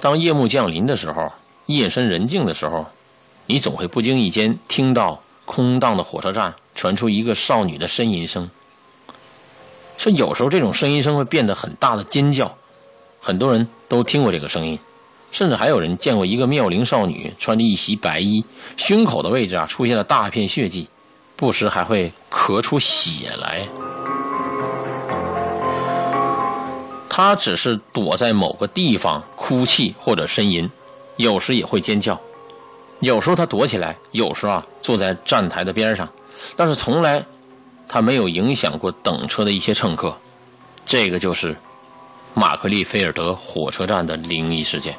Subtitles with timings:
[0.00, 1.32] 当夜幕降临的时候，
[1.66, 2.86] 夜深人静的时候，
[3.46, 8.50] 你总会不经意间听到空荡的火车站传出一个少女的呻吟声。
[9.96, 12.56] 说有时候这种呻吟声会变得很大的尖叫，
[13.20, 14.78] 很多人都听过这个声音，
[15.32, 18.44] 甚至还有人见过一个妙龄少女穿着一袭白衣，
[18.76, 20.88] 胸口的位置啊出现了大片血迹，
[21.34, 23.66] 不时还会咳出血来。
[27.08, 30.68] 她只是躲在某个地方哭泣或者呻吟，
[31.14, 32.20] 有时也会尖叫。
[32.98, 36.08] 有时候他躲起来，有时候啊坐在站台的边上，
[36.56, 37.24] 但是从来
[37.86, 40.12] 他没有影响过等车的一些乘客。
[40.84, 41.56] 这个就是
[42.34, 44.96] 马克利菲尔德火车站的灵异事件。